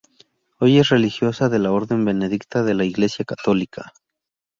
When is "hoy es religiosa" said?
0.59-1.47